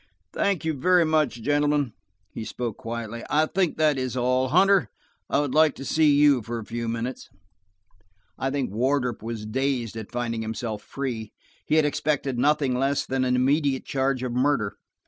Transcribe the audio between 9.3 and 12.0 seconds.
dazed at finding himself free; he had